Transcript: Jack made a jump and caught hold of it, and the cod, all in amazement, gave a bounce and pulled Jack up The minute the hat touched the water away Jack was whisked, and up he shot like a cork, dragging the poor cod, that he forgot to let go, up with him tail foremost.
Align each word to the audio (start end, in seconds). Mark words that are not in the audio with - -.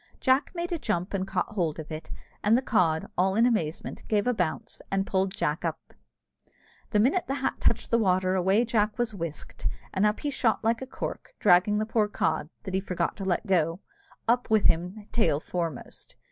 Jack 0.19 0.49
made 0.55 0.71
a 0.71 0.79
jump 0.79 1.13
and 1.13 1.27
caught 1.27 1.49
hold 1.49 1.77
of 1.77 1.91
it, 1.91 2.09
and 2.43 2.57
the 2.57 2.63
cod, 2.63 3.05
all 3.15 3.35
in 3.35 3.45
amazement, 3.45 4.01
gave 4.07 4.25
a 4.25 4.33
bounce 4.33 4.81
and 4.89 5.05
pulled 5.05 5.31
Jack 5.37 5.63
up 5.63 5.93
The 6.89 6.99
minute 6.99 7.27
the 7.27 7.35
hat 7.35 7.57
touched 7.61 7.91
the 7.91 7.99
water 7.99 8.33
away 8.33 8.65
Jack 8.65 8.97
was 8.97 9.13
whisked, 9.13 9.67
and 9.93 10.03
up 10.03 10.21
he 10.21 10.31
shot 10.31 10.63
like 10.63 10.81
a 10.81 10.87
cork, 10.87 11.35
dragging 11.37 11.77
the 11.77 11.85
poor 11.85 12.07
cod, 12.07 12.49
that 12.63 12.73
he 12.73 12.79
forgot 12.79 13.15
to 13.17 13.25
let 13.25 13.45
go, 13.45 13.79
up 14.27 14.49
with 14.49 14.65
him 14.65 15.07
tail 15.11 15.39
foremost. 15.39 16.17